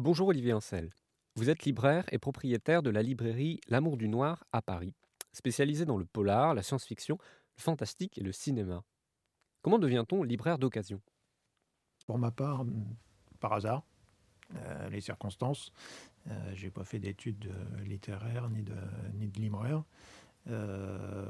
[0.00, 0.90] Bonjour Olivier Ancel.
[1.34, 4.94] Vous êtes libraire et propriétaire de la librairie L'Amour du Noir à Paris,
[5.32, 7.18] spécialisée dans le polar, la science-fiction,
[7.56, 8.84] le fantastique et le cinéma.
[9.60, 11.00] Comment devient-on libraire d'occasion?
[12.06, 12.64] Pour ma part,
[13.40, 13.82] par hasard,
[14.54, 15.72] euh, les circonstances.
[16.28, 18.76] Euh, j'ai pas fait d'études euh, littéraires ni de,
[19.14, 19.82] ni de libraire.
[20.46, 21.26] Euh,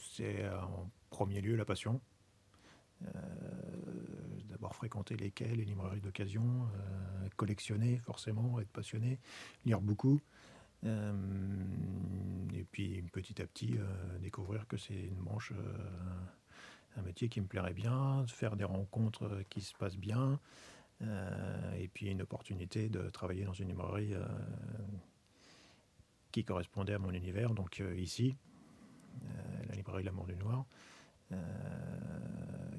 [0.00, 2.00] c'est en premier lieu la passion.
[4.64, 9.20] D'abord fréquenter les quais, les librairies d'occasion, euh, collectionner forcément, être passionné,
[9.66, 10.22] lire beaucoup.
[10.86, 11.12] Euh,
[12.54, 15.52] et puis petit à petit euh, découvrir que c'est une branche,
[16.96, 20.40] un métier qui me plairait bien, faire des rencontres qui se passent bien,
[21.76, 24.14] et puis une opportunité de travailler dans une librairie
[26.32, 28.34] qui correspondait à mon univers, donc ici,
[29.68, 30.64] la librairie L'Amour du Noir.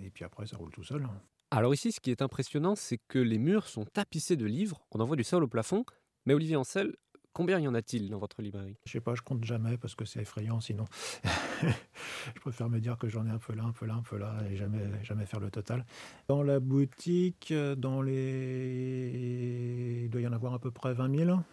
[0.03, 1.07] Et puis après, ça roule tout seul.
[1.55, 4.99] Alors ici, ce qui est impressionnant, c'est que les murs sont tapissés de livres, on
[4.99, 5.85] en voit du sol au plafond.
[6.25, 6.97] Mais Olivier Ancel,
[7.31, 8.75] combien y en a-t-il dans votre librairie?
[8.85, 10.83] Je sais pas, je compte jamais parce que c'est effrayant sinon.
[11.63, 14.17] je préfère me dire que j'en ai un peu là, un peu là, un peu
[14.17, 15.85] là et jamais, jamais faire le total.
[16.27, 20.01] Dans la boutique, dans les...
[20.03, 21.43] il doit y en avoir à peu près 20 000, à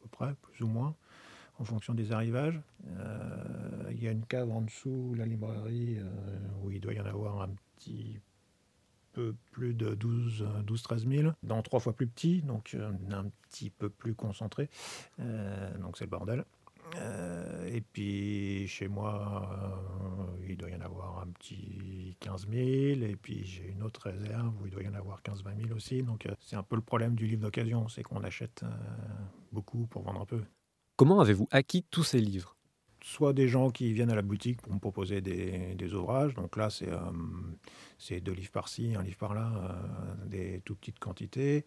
[0.00, 0.96] peu près, plus ou moins,
[1.60, 2.60] en fonction des arrivages.
[2.88, 7.00] Euh, il y a une cave en dessous, la librairie, euh, où il doit y
[7.00, 8.18] en avoir un petit
[9.12, 13.26] peu plus de 12, 12 13 000, dans trois fois plus petit, donc euh, un
[13.48, 14.68] petit peu plus concentré.
[15.20, 16.44] Euh, donc c'est le bordel.
[16.96, 19.80] Euh, et puis chez moi,
[20.46, 22.62] il doit y en avoir un petit 15 000.
[23.02, 26.02] Et puis j'ai une autre réserve où il doit y en avoir 15-20 000 aussi.
[26.02, 28.62] Donc c'est un peu le problème du livre d'occasion, c'est qu'on achète
[29.52, 30.42] beaucoup pour vendre un peu.
[30.96, 32.56] Comment avez-vous acquis tous ces livres?
[33.04, 36.34] Soit des gens qui viennent à la boutique pour me proposer des, ouvrages.
[36.34, 36.98] Donc là, c'est euh,
[37.98, 41.64] c'est deux livres par-ci, un livre par-là, euh, des tout petites quantités.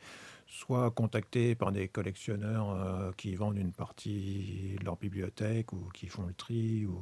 [0.47, 6.07] Soit contactés par des collectionneurs euh, qui vendent une partie de leur bibliothèque ou qui
[6.07, 6.85] font le tri.
[6.85, 6.97] Ou...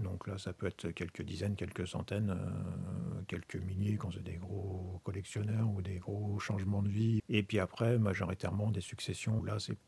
[0.00, 2.36] Donc là, ça peut être quelques dizaines, quelques centaines,
[3.28, 7.20] quelques milliers quand c'est des gros collectionneurs ou des gros changements de vie.
[7.28, 9.42] Et puis après, majoritairement des successions.
[9.44, 9.78] Là, c'est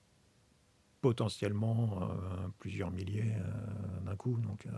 [1.04, 4.38] potentiellement euh, plusieurs milliers euh, d'un coup.
[4.38, 4.70] Donc, euh,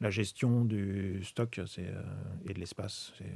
[0.00, 1.92] la gestion du stock c'est,
[2.48, 3.34] et de l'espace, c'est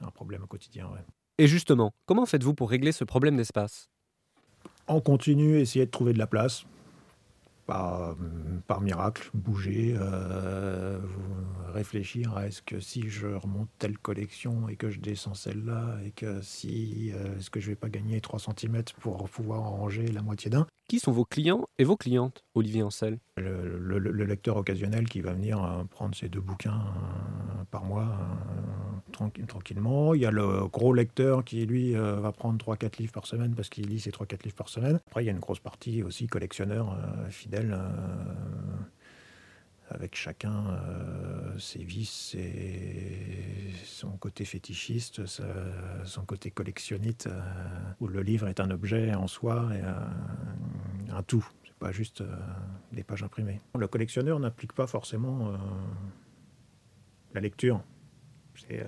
[0.00, 0.86] un problème au quotidien.
[0.86, 1.04] ouais.
[1.36, 3.90] Et justement, comment faites-vous pour régler ce problème d'espace?
[4.86, 6.64] En continu, essayer de trouver de la place.
[7.66, 8.16] Par,
[8.66, 10.98] par miracle, bouger, euh,
[11.72, 16.10] réfléchir à est-ce que si je remonte telle collection et que je descends celle-là, et
[16.10, 20.06] que si euh, est-ce que je vais pas gagner 3 cm pour pouvoir en ranger
[20.08, 20.66] la moitié d'un?
[20.86, 23.18] Qui sont vos clients et vos clientes, Olivier Ancel?
[23.38, 27.84] Le, le- le lecteur occasionnel qui va venir euh, prendre ses deux bouquins euh, par
[27.86, 30.12] mois euh, tranqui- tranquillement.
[30.12, 33.70] Il y a le gros lecteur qui, lui, va prendre 3-4 livres par semaine parce
[33.70, 35.00] qu'il lit ses 3-4 livres par semaine.
[35.06, 36.94] Après, il y a une grosse partie aussi collectionneur
[37.30, 37.74] fidèle
[39.90, 47.40] avec chacun euh, ses vices, ses- son côté fétichiste, son côté collectionnite, euh,
[48.00, 51.46] où le livre est un objet en soi et un, un tout.
[51.64, 52.34] C'est pas juste euh,
[52.92, 53.60] des pages imprimées.
[53.78, 55.56] Le collectionneur n'applique pas forcément euh,
[57.34, 57.82] la lecture.
[58.56, 58.86] C'est-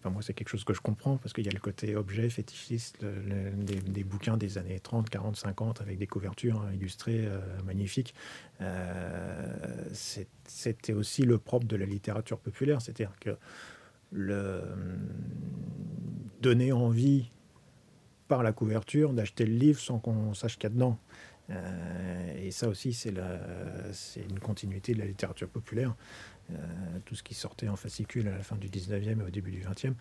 [0.00, 2.30] Enfin, moi, c'est quelque chose que je comprends parce qu'il y a le côté objet
[2.30, 8.14] fétichiste, des, bouquins des années 30, 40, 50 avec des couvertures hein, illustrées euh, magnifiques.
[8.60, 9.84] Euh,
[10.44, 13.36] c'était aussi le propre de la littérature populaire, c'est-à-dire que
[14.12, 14.62] le,
[16.40, 17.30] donner envie
[18.28, 20.98] par la couverture d'acheter le livre sans qu'on sache qu'il y a dedans.
[21.50, 25.94] Euh, et ça aussi, c'est une continuité de la littérature populaire.
[26.50, 26.56] Euh,
[27.04, 29.60] tout ce qui sortait en fascicule à la fin du 19e et au début du
[29.60, 29.92] 20e,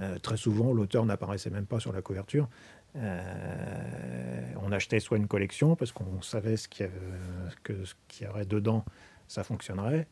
[0.00, 2.48] euh, très souvent, l'auteur n'apparaissait même pas sur la couverture.
[2.96, 7.72] On achetait soit une collection parce qu'on savait ce qu'il y,
[8.06, 8.84] qu'il y aurait dedans,
[9.26, 10.06] ça fonctionnerait.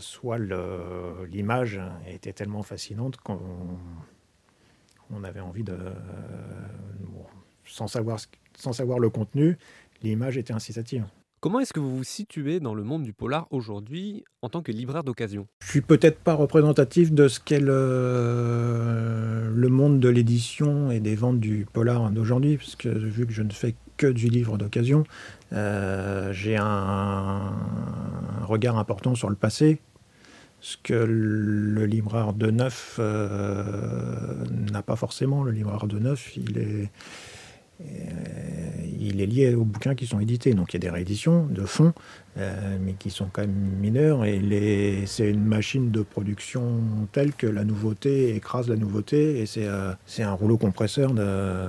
[0.00, 3.78] Soit l'image était tellement fascinante qu'on
[5.10, 5.78] on avait envie de.
[7.66, 8.26] Sans, savoir, ce-
[8.56, 9.56] sans savoir le contenu,
[10.02, 11.04] l'image était incitative.
[11.40, 14.72] Comment est-ce que vous vous situez dans le monde du polar aujourd'hui en tant que
[14.72, 15.46] libraire d'occasion?
[15.62, 21.14] Je suis peut-être pas représentatif de ce qu'est le, le monde de l'édition et des
[21.14, 25.04] ventes du polar d'aujourd'hui, parce que vu que je ne fais que du livre d'occasion,
[25.52, 29.80] euh, j'ai un, un regard important sur le passé,
[30.62, 35.44] ce que le libraire de neuf euh, n'a pas forcément.
[35.44, 36.90] Le libraire de neuf, il est,
[39.04, 40.54] il est lié aux bouquins qui sont édités.
[40.54, 41.92] Donc il y a des rééditions de fonds,
[42.38, 44.24] euh, mais qui sont quand même mineurs.
[44.24, 46.80] Et c'est une machine de production
[47.12, 49.40] telle que la nouveauté écrase la nouveauté.
[49.40, 51.66] Et c'est euh, un rouleau compresseur de,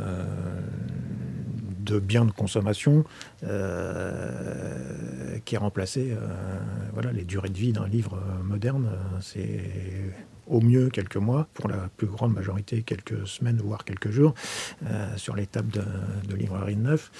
[1.79, 3.03] de biens de consommation
[3.43, 6.15] euh, qui est remplacé.
[6.93, 8.89] voilà, les durées de vie d'un livre moderne,
[9.21, 9.59] c'est
[10.47, 14.33] au mieux quelques mois, pour la plus grande majorité quelques semaines, voire quelques jours,
[14.85, 15.83] euh, sur les tables de,
[16.27, 17.11] de librairie de neuf.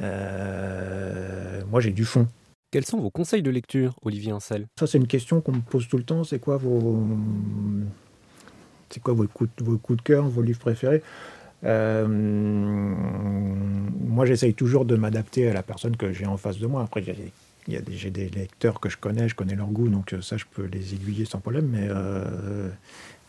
[0.00, 2.28] Euh, moi, j'ai du fond.
[2.70, 4.66] Quels sont vos conseils de lecture, Olivier Ancel?
[4.78, 6.24] Ça, c'est une question qu'on me pose tout le temps.
[6.24, 7.06] C'est quoi vos,
[8.90, 11.02] c'est quoi vos coups, vos coups de cœur, vos livres préférés?
[11.64, 12.06] Euh,
[14.16, 16.82] Moi, j'essaye toujours de m'adapter à la personne que j'ai en face de moi.
[16.82, 17.02] Après,
[17.88, 20.64] j'ai des lecteurs que je connais, je connais leur goût, donc euh, ça, je peux
[20.64, 21.68] les aiguiller sans problème.
[21.68, 22.68] Mais euh,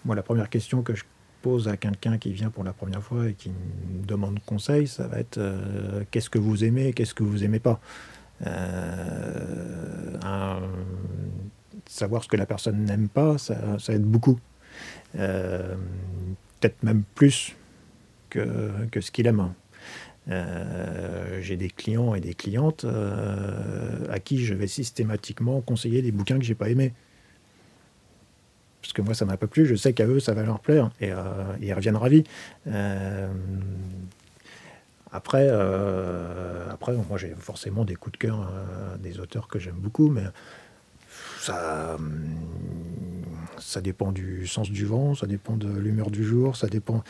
[0.06, 1.04] moi, la première question que je
[1.42, 5.08] pose à quelqu'un qui vient pour la première fois et qui me demande conseil, ça
[5.08, 7.80] va être euh, qu'est-ce que vous aimez, qu'est-ce que vous aimez pas?
[11.88, 14.40] savoir ce que la personne n'aime pas, ça, ça, aide beaucoup.
[15.14, 17.56] Peut-être même plus
[18.30, 19.54] que, que ce qu'il aime.
[20.30, 26.12] Euh, j'ai des clients et des clientes euh, à qui je vais systématiquement conseiller des
[26.12, 26.94] bouquins que j'ai pas aimés.
[28.82, 30.92] Parce que moi, ça m'a pas plu, je sais qu'à eux, ça va leur plaire,
[31.02, 31.18] et, euh,
[31.62, 32.24] ils reviennent ravis.
[35.12, 38.52] après, après, moi, j'ai forcément des coups de cœur
[39.00, 40.24] des auteurs que j'aime beaucoup, mais
[41.40, 41.98] ça,
[43.58, 47.04] ça dépend du sens du vent, ça dépend de l'humeur du jour, ça dépend,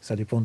[0.00, 0.44] ça dépend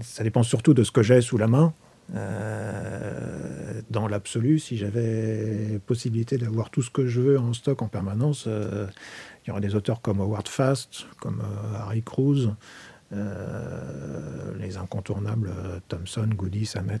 [0.00, 1.74] ça dépend surtout de ce que j'ai sous la main.
[2.14, 7.88] Euh, dans l'absolu, si j'avais possibilité d'avoir tout ce que je veux en stock en
[7.88, 8.86] permanence, euh,
[9.44, 12.50] il y aurait des auteurs comme Howard Fast, comme euh, Harry Cruz,
[14.58, 15.52] les incontournables
[15.86, 17.00] Thompson, Goody, Samet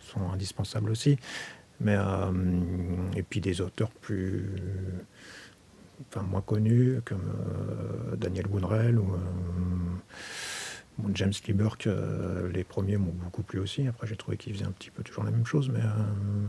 [0.00, 1.18] sont indispensables aussi.
[1.80, 1.96] Mais,
[3.16, 4.62] et puis des auteurs plus,
[6.08, 7.32] enfin, moins connus comme
[8.16, 9.08] Daniel Woodrell ou
[11.14, 13.86] James Lieber, euh, les premiers m'ont beaucoup plu aussi.
[13.86, 16.46] Après, j'ai trouvé qu'il faisait un petit peu toujours la même chose, mais euh,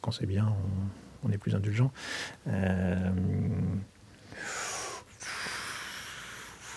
[0.00, 0.54] quand c'est bien,
[1.24, 1.90] on, est plus indulgent.
[2.46, 3.10] Euh,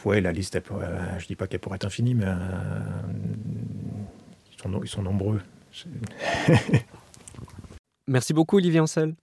[0.06, 0.60] ouais, la liste,
[1.20, 2.26] je dis pas qu'elle pourrait être infinie, mais
[4.52, 5.42] ils sont, ils, sont, nombreux.
[8.08, 9.16] Merci beaucoup, Olivier Ancel.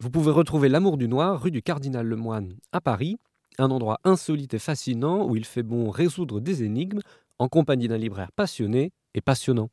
[0.00, 3.18] Vous pouvez retrouver L'amour du noir, rue du Cardinal Lemoine, à Paris,
[3.58, 7.00] un endroit insolite et fascinant où il fait bon résoudre des énigmes
[7.38, 9.70] en compagnie d'un libraire passionné et passionnant.